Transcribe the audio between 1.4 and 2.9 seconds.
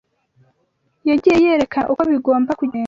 yerekana uko bigomba kugenda